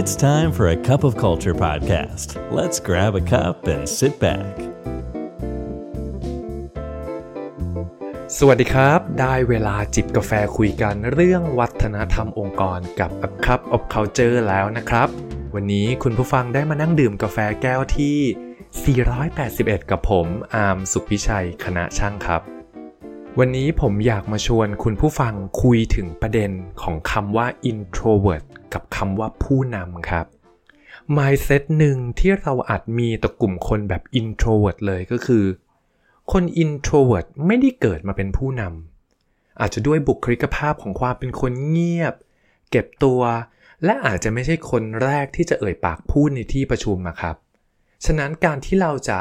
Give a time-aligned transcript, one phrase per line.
[0.00, 2.28] It's time for a cup of culture podcast.
[2.58, 4.54] Let's grab a cup and sit back.
[8.38, 15.08] สวัสดีครับ ได้เวลาจิบกาแฟคุยกันเรื่องวัฒนธรรมองค์กรกับ A Cup of Culture แล้วนะครับ
[15.54, 22.55] วันนี้คุณผู้ฟังได้มานั่งดื่มกาแฟแก้วที่ 481 กับผม อาร์มสุขพิชัย คณะช่างครับ
[23.40, 26.50] วันนี้ผมอยากมาชวนคุณผู้ฟังคุยถึงประเด็น
[26.82, 30.26] ของคำว่า introvert กับคำว่าผู้นำครับ
[31.16, 35.44] mindset หนึ่งที่เราอาจมีต่อกลุ่มคนแบบ introvert เลยก็คือ
[36.32, 42.14] คน introvert ไม่ได้เกิดมาเป็นผู้นำอาจจะด้วยบุคลิกภาพของความเป็นคนเงียบ
[42.70, 43.20] เก็บตัว
[43.84, 47.36] และอาจจะไม่ใช่คนแรกที่จะเอ่ยปากพูดในที่ประชุมอะครับ
[48.04, 49.18] ฉะนั้นการที่เราจะ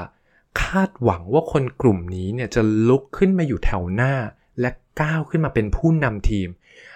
[0.63, 4.13] คาดหวังว่าคนกลุ่มนี้เนี่ยจะลุกขึ้นมาอยู่แถวหน้า
[4.59, 4.69] และ
[5.01, 6.49] ก้าวขึ้นมาเป็นผู้นำทีม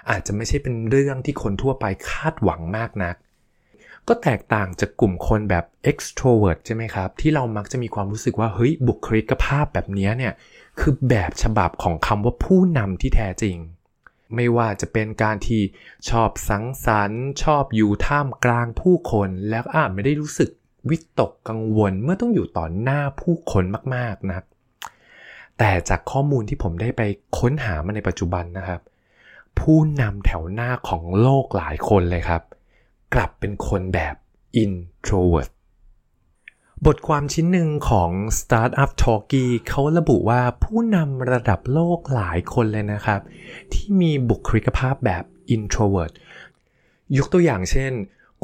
[0.09, 3.15] อาจจะไม่ใช่เป็นเรื่องที่คนทั่วไปคาดหวังมากนัก
[4.07, 10.33] ก็แตกต่างจากกลุ่มคนแบบ extrovert ใช่ไหมครับ ที่เรามักจะมีความรู้สึกว่าเฮ้ยบุคลิกภาพแบบนี้เนี่ย
[10.79, 13.57] คือแบบฉบับของคำว่าผู้นำที่แท้จริง
[14.35, 15.61] ไม่ว่าจะเป็นการที่
[16.09, 20.49] ชอบสังสรรค์ ชอบอยู่ท่ามกลางผู้คนแล้วอาจไม่ได้รู้สึก
[20.89, 23.63] วิตกกังวลเมื่อต้องอยู่ต่อหน้าผู้คน
[23.95, 24.44] มากๆนัก
[25.58, 27.02] แต่จากข้อมูลที่ผมได้ไป
[27.39, 28.81] ค้นหามาในปัจจุบันนะครับ
[29.59, 32.41] ผู้นำแถวหน้าของโลกหลายคนเลยครับ
[33.13, 34.16] กลับเป็นคนแบบ
[34.63, 35.52] introvert
[36.85, 43.22] บทความชิ้นหนึ่งของ Startup Talkie เขาระบุว่าผู้นำระดับโลกหลายคนเลยนะครับ
[43.73, 45.23] ที่มีบุคลิกภาพแบบ
[45.55, 46.13] introvert
[47.17, 47.91] ยกตัวอย่างเช่น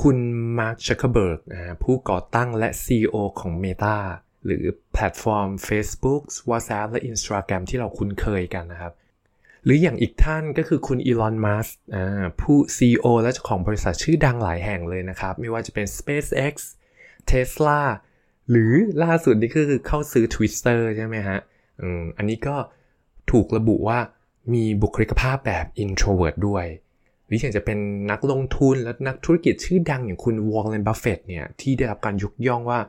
[0.02, 0.18] คุณ
[0.60, 1.40] มาร์ค ซักเคอร์เบิร์ก
[1.84, 3.98] ผู้ก่อตั้งและ CEO ของ Meta
[4.46, 8.94] หรือแพลตฟอร์ม Facebook WhatsApp และ Instagram ที่เราคุ้นเคยกันนะครับ
[9.64, 11.68] หรืออย่างอีกท่านก็คือคุณอีลอนมัสก์
[12.42, 16.56] ผู้ CEO และเจ้าของบริษัทชื่อดังหลายแห่งเลยนะครับ ไม่ว่าจะเป็น SpaceX
[17.32, 17.82] Tesla
[18.50, 18.74] หรือ
[19.04, 21.40] ล่าสุดนี่คือเข้าซื้อ Twitter ใช่ไหมฮะ
[22.18, 22.56] อันนี้ก็
[23.32, 24.00] ถูกระบุว่า
[24.54, 26.66] มีบุคลิกภาพแบบ introvert ด้วย
[27.26, 27.78] หรืออย่างจะเป็น
[28.12, 32.80] นักลงทุนและนักธุรกิจชื่อดังอย่างคุณวอร์เรนบัฟเฟตต์เนี่ยที่ได้รับการยกย่องว่า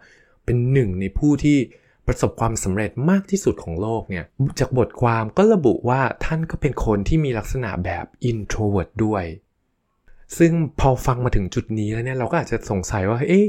[0.44, 1.58] เป็นหนึ่งในผู้ที่
[2.06, 4.24] ประสบความสำเร็จมากที่สุดของโลกเนี่ย
[4.58, 9.24] จากบทความก็ระบุว่าท่านก็เป็นคนที่มีลักษณะแบบ introvert ด้วย
[10.38, 13.46] ซึ่งพอฟังมาถึงจุดนี้แล้วเนี่ยเราก็อาจจะสงสัยว่าเอ๊ะ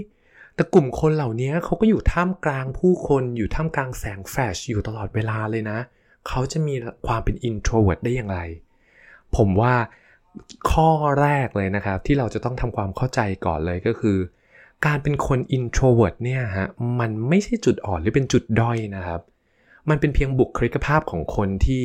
[0.55, 5.79] แต่กลุ่มคนเหล่านี้เขาก็อยู่ท่ามกลางผู้คนอยู่ท่ามกลางแสงแฟลชอยู่ตลอดเวลาเลยนะ
[6.27, 6.75] เขาจะมี
[7.07, 8.39] ความเป็น introvert ได้อย่างไร
[9.35, 9.73] ผมว่า
[10.71, 10.89] ข้อ
[11.21, 14.17] แรกเลยนะครับ ที่เราจะต้องทำความเข้าใจก่อนเลยก็คือ
[14.85, 16.67] การเป็นคน introvert เนี่ยฮะ
[16.99, 19.21] มันไม่ใช่จุดอ่อนหรือเป็นจุดด้อยนะครับ
[19.89, 21.83] มันเป็นเพียงบุคลิกภาพของคนที่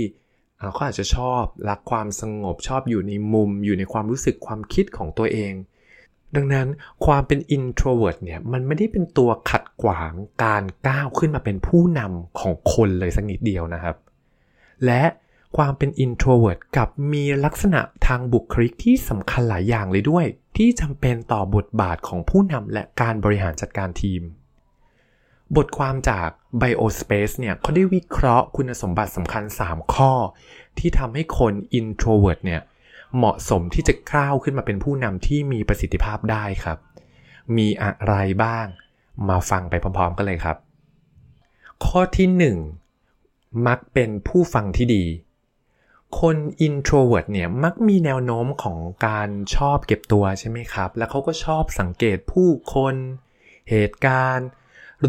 [0.59, 5.53] เขาอาจจะชอบรักความสงบชอบอยู่ในมุม อยู่ในความรู้สึกความคิดของตัวเอง
[6.37, 6.69] ดังนั้น
[7.07, 10.13] ความเป็น introvert เนี่ยมันไม่ได้เป็นตัวขัดขวาง
[10.45, 13.97] การก้าวขึ้นมาเป็นผู้นำของคนเลยสักนิดเดียวนะครับ
[14.85, 15.03] และ
[15.57, 20.27] ความเป็น introvert กับมีลักษณะทางบุคลิกที่สำคัญหลายอย่างเลยด้วย
[20.57, 24.23] ที่จำเป็นต่อบทบาทของผู้นำและการบริหารจัดการทีม
[25.57, 26.29] บทความจาก
[26.61, 30.13] Biospace เนี่ยเขาได้วิเคราะห์คุณสมบัติสำคัญ 3 ข้อ
[30.79, 32.61] ที่ทำให้คน introvert เนี่ย
[33.17, 36.79] เหมาะสมที่จะก้าวขึ้นมาเป็นผู้นำที่มีประสิทธิภาพได้ครับ
[37.57, 38.15] มีอะไร
[38.45, 38.67] บ้าง
[39.29, 40.57] มาฟังไปพร้อมๆกันเลยครับ
[41.87, 42.29] ข้อที่
[42.99, 45.05] 1 มักเป็นผู้ฟังที่ดี
[46.21, 46.37] คน
[46.67, 52.95] introvert เนี่ยมักมีแนวโน้มของการชอบเก็บตัวใช่ไหมครับ แล้วเขาก็ชอบสังเกตผู้คน
[53.71, 54.49] เหตุการณ์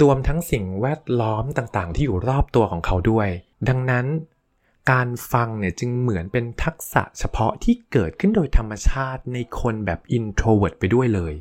[0.02, 3.30] รวมทั้งสิ่งแวดล้อมต่างๆ ที่อยู่รอบตัวของเขาด้วย
[3.69, 4.06] ดังนั้น
[4.91, 11.34] การฟังเนี่ยจึงเหมือนเป็นทักษะเฉพาะที่เกิดขึ้นโดยธรรมชาติในคนแบบ introvert ไปด้วยเลย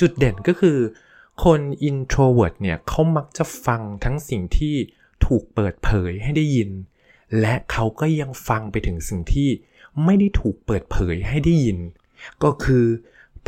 [0.00, 0.78] จุดเด่นก็คือ
[1.44, 4.76] คน introvert เนี่ยเขามักจะฟังทั้งสิ่งที่
[5.26, 6.70] ถูกเปิดเผยให้ได้ยิน
[7.40, 9.50] และเขาก็ยังฟังไปถึงสิ่งที่
[10.04, 11.78] ไม่ได้ถูกเปิดเผยให้ได้ยิน
[12.42, 12.84] ก็คือ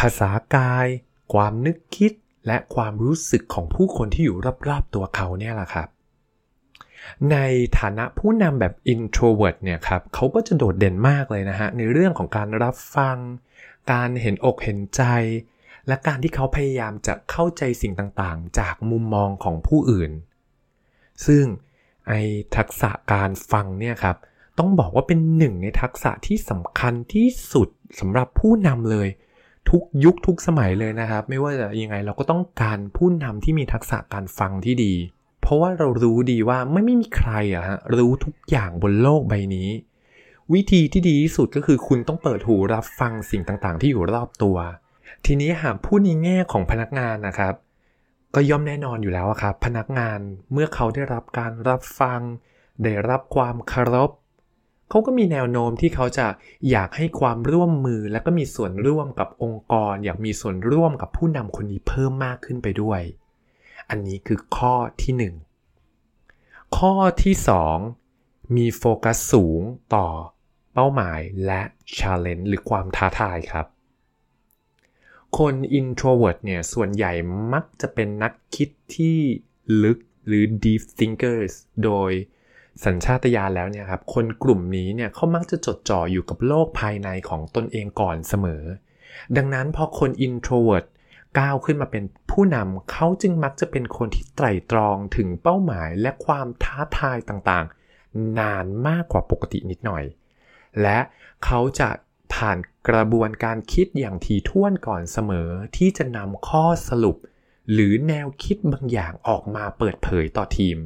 [0.00, 0.86] ภาษากาย
[1.32, 2.12] ความนึกคิด
[2.46, 4.36] และความรู้สึกของผู้คนที่อยู่
[4.68, 5.88] รอบๆตัวเขาเนี่ยแหละครับ
[7.32, 7.36] ใน
[7.78, 13.16] ฐานะผู้นำแบบ introvert เนี่ยครับเขาก็จะโดดเด่นมากเลยนะฮะ ในเรื่องของการรับฟัง
[13.92, 15.02] การเห็นอกเห็นใจ
[15.88, 20.12] และการที่เขาพยายามจะเข้าใจสิ่งต่างๆ จากมุมมองของผู้อื่น
[21.26, 21.44] ซึ่ง
[22.10, 22.14] ไอ
[22.56, 24.16] ทักษะการฟังเนี่ยครับ
[24.58, 27.68] ต้องบอกว่าเป็นหนึ่งในทักษะที่สำคัญที่สุด
[28.00, 29.08] สำหรับผู้นำเลย
[29.70, 34.94] ทุกยุคทุกสมัยเลยนะครับ ไม่ว่าจะยังไงเราก็ต้องการผู้นำที่มีทักษะการฟังที่ดี
[35.40, 39.68] เพราะว่าเรารู้ดีว่าไม่ไม่มีใครอะฮะรู้ทุกอย่างบนโลกใบนี้
[40.52, 44.56] วิธีที่ดีที่สุดก็คือคุณต้องเปิดหูรับฟังสิ่งต่างๆ ที่อยู่รอบตัว
[45.26, 47.54] ทีนี้หากพูดในแง่ของพนักงานนะครับ
[48.34, 50.20] ก็ย่อมแน่นอนอยู่แล้วครับ พนักงาน
[50.52, 52.20] เมื่อเขาได้รับการรับฟัง
[52.82, 54.10] ได้รับความเคารพ
[54.88, 56.26] เขาก็มีแนวโน้มที่เขาจะ
[56.70, 63.00] อยากให้ความร่วมมือและก็มีส่วนร่วมกับองค์กร อยากมีส่วนร่วมกับผู้นำคนนี้เพิ่มมากขึ้นไปด้วย
[63.88, 65.32] อันนี้คือข้อที่
[65.96, 67.34] 1 ข้อที่
[67.94, 69.60] 2 มีโฟกัสสูง
[69.94, 70.06] ต่อ
[70.74, 71.62] เป้าหมายและ
[71.96, 73.66] challenge หรือความท้าทายครับ
[75.38, 77.12] คน introvert เนี่ย ส่วนใหญ่
[77.52, 79.18] มักจะเป็นนักคิดที่
[79.84, 81.52] ลึกหรือ deep thinkers
[81.84, 82.10] โดย
[82.84, 88.64] สัญชาตญาณแล้วเนี่ยครับคนกลุ่มนี้เนี่ยเขามักจะจดจ่ออยู่กับโลกภายในของตนเองก่อนเสมอ
[89.36, 90.86] ดังนั้นพอคน introvert
[91.38, 100.04] ก้าวขึ้นมาเป็นผู้นำเขาจึงมักจะเป็นคนที่ไตร่ตรองถึงเป้าหมายและความท้าทายต่างๆ นานมากกว่าปกตินิดหน่อย
[100.82, 100.98] และ
[101.44, 101.90] เขาจะ
[102.34, 107.16] ผ่านกระบวนการคิดอย่างถี่ถ้วนก่อนเสมอที่จะนำข้อสรุป
[107.72, 110.78] หรือแนวคิดบางอย่างออกมาเปิดเผยต่อทีม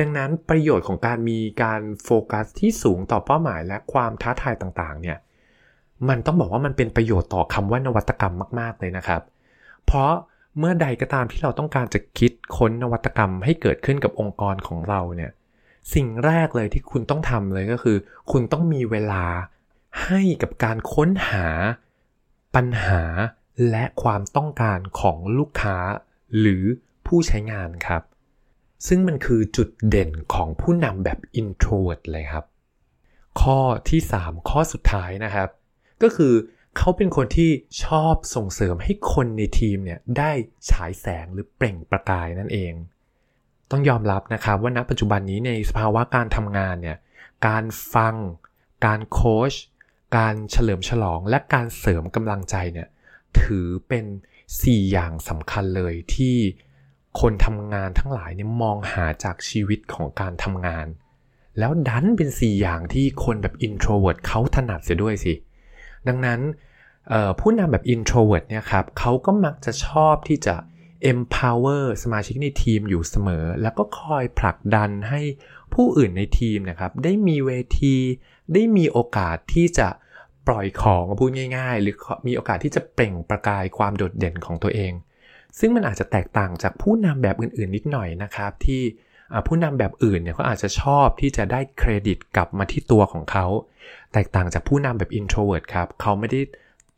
[0.00, 5.18] ดังนั้นประโยชน์ของการมีการโฟกัสที่สูงต่อเป้าหมายและความท้าทายต่างๆ เนี่ย
[6.08, 9.22] มันต้องบอกว่ามันเป็นประโยชน์ต่อคำว่านวัตกรรมมากๆ เลยนะครับ
[9.86, 10.12] เพราะ
[10.58, 15.30] เมื่อใดก็ตามที่เราต้องการจะคิดค้นนวัตกรรมให้เกิดขึ้นกับองค์กรของเราเนี่ย
[15.94, 17.96] สิ่งแรกเลยที่คุณต้องทำเลยก็คือ
[18.32, 19.24] คุณต้องมีเวลา
[20.04, 21.48] ให้กับการค้นหา
[22.54, 23.02] ปัญหา
[23.70, 25.78] และความต้องการของลูกค้า
[26.38, 26.64] หรือ
[27.06, 28.02] ผู้ใช้งานครับ
[28.86, 32.44] ซึ่งมันคือจุดเด่นของผู้นำแบบ introvert เลยครับ
[33.40, 33.60] ข้อ
[33.90, 35.48] ที่ 3 ข้อสุดท้ายนะครับ
[36.02, 36.34] ก็คือ
[36.76, 37.50] เขาเป็นคนที่
[37.84, 40.32] ชอบส่งเสริมให้คนในทีมเนี่ยได้
[40.70, 42.72] ฉายแสงหรือเปล่งประกายนั่นเอง
[43.70, 46.98] ต้องยอมรับนะครับว่าณปัจจุบันนี้ในสภาวะการทำงานเนี่ย
[47.46, 47.64] การ
[47.94, 48.14] ฟัง
[48.86, 49.52] การโค้ช
[50.16, 52.88] การเฉลิมฉลองและการเสริมกำลังใจเนี่ย
[53.40, 54.04] ถือเป็น
[54.48, 56.36] 4 อย่างสำคัญเลยที่
[57.20, 60.86] คนทำงานทั้งหลายเนี่ยมองหาจากชีวิตของการทำงาน
[61.58, 65.34] แล้วดันเป็น 4 อย่างที่คนแบบ introvert เขาถนัดเสียด้วยสิ
[66.08, 66.40] ดังนั้น
[67.40, 70.56] ผู้นำแบบ introvert เนี่ยครับเขาก็มักจะชอบที่จะ
[71.12, 75.20] empower สมาชิกในทีมอยู่เสมอ แล้วก็คอยผลักดันให้
[75.74, 77.50] ผู้อื่นในทีมนะครับ ได้มีเว
[77.80, 77.96] ที
[78.52, 79.88] ได้มีโอกาสที่จะ
[80.48, 81.96] ปล่อยของพูดง่ายๆ หรือ
[82.26, 84.92] มีโอกาสที่จะเปล่งประกายความโดดเด่นของตัวเอง
[85.58, 88.82] ซึ่งมันอาจจะแตกต่างจากผู้นำแบบอื่นๆ นิดหน่อยนะครับ ที่
[89.46, 93.46] ผู้นำแบบอื่นเนี่ยเขาอาจจะชอบที่จะได้เครดิตกลับมาที่ตัวของเขา
[94.12, 96.40] แตกต่างจากผู้นำแบบ introvert ครับเขาไม่ได้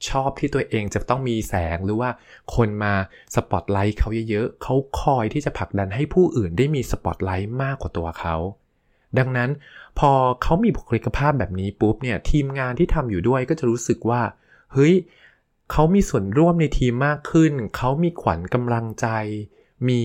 [0.09, 2.11] ชอบที่ตัวเองจะต้องมีแสงหรือว่า
[2.55, 2.95] คนมา
[3.35, 8.37] สปอตไลท์เขาเยอะๆเขาคอยที่จะผลักดันให้ผู้อื่นได้มีสปอตไลท์มากกว่าตัวเขา
[9.19, 9.51] ดังนั้น
[9.99, 10.11] พอ
[10.43, 14.23] เขามีบุคลิกภาพแบบนี้ปุ๊บเนี่ยทีมงานที่ทำอยู่ด้วยก็จะรู้สึกว่า
[14.73, 14.95] เฮ้ย
[15.73, 19.07] เขามีส่วนร่วมในทีมมากขึ้น เขามีขวัญกำลังใจ
[19.89, 20.03] มี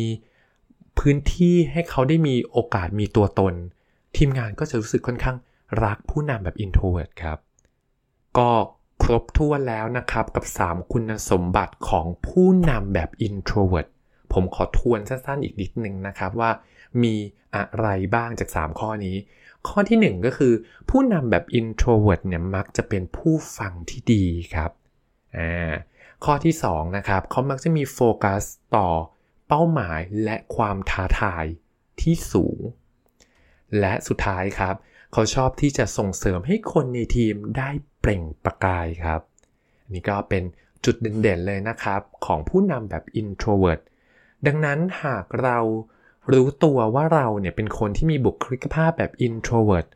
[1.00, 3.54] พื้นที่ให้เขาได้มีโอกาสมีตัวตน
[4.18, 5.38] ทีมงานก็จะรู้สึกค่อนข้าง
[5.84, 7.38] รักผู้นำแบบ introvert ครับ
[8.38, 8.50] ก็
[9.04, 13.90] ครบถ้วนแล้วนะครับกับ 3 คุณสมบัติของผู้นำแบบ introvert
[14.34, 16.52] ผมขอทวนสั้นๆอีกนิดนึงนะครับว่า
[17.04, 17.16] มี
[17.56, 19.18] อะไรบ้างจาก 3 ข้อนี้
[19.68, 20.54] ข้อที่ 1 ก็คือ
[20.90, 24.26] ผู้นำแบบ introvert เนี่ยมักจะเป็นผู้ฟังที่ดี
[24.56, 24.72] ครับ
[26.26, 28.44] ข้อที่ 2 นะครับเขามักจะมีโฟกัส
[28.76, 28.90] ต่อ
[29.48, 31.46] เป้าหมายและความท้าทาย
[32.02, 32.60] ที่สูง
[33.80, 34.76] และสุดท้ายครับ
[35.14, 39.22] เขาชอบที่จะส่งเสริมให้คนในทีมได้เปล่งประกายครับ
[39.84, 40.44] อันนี้ก็เป็น
[40.86, 43.82] จุดเด่นๆเลยนะครับ ของผู้นำแบบ introvert
[44.46, 45.58] ดังนั้นหากเรา
[46.32, 49.88] รู้ตัวว่าเราเนี่ยเป็นคนที่มีบุคลิกภาพแบบ introvert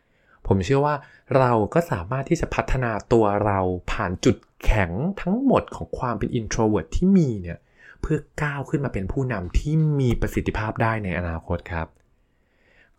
[0.47, 0.95] ผมเชื่อว่า
[1.37, 3.59] เราก็สามารถที่จะพัฒนาตัวเรา
[3.91, 7.59] ผ่านจุดแข็งทั้งหมดของความเป็น introvert ที่มีเนี่ย
[8.01, 11.87] เพื่อก้าวขึ้นมาเป็นผู้นำที่มีประสิทธิภาพได้ในอนาคตครับ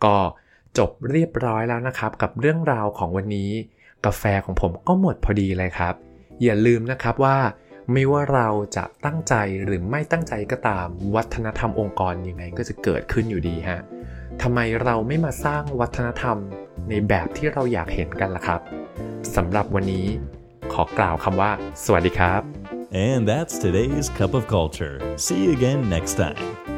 [0.05, 0.17] ก็
[0.79, 3.50] จบเรียบร้อยแล้วนะครับ กับเรื่องราวของวันนี้
[4.05, 5.95] กาแฟของผมก็หมดพอดีเลยครับ
[6.43, 7.37] อย่าลืมนะครับว่า
[7.93, 13.81] ไม่ว่าเราจะตั้งใจหรือไม่ตั้งใจก็ตาม วัฒนธรรมองค์กรยังไงก็จะเกิดขึ้นอยู่ดีฮะ
[14.43, 16.37] ทำไมเราไม่มาสร้างวัฒนธรรม
[16.88, 18.61] ในแบบที่เราอยากเห็นกันล่ะครับ
[19.37, 20.07] สำหรับวันนี้
[20.73, 21.50] ขอกล่าวคำว่า
[21.85, 22.43] สวัสดีครับ
[23.09, 24.97] And that's today's cup of culture.
[25.25, 26.74] See you again next time.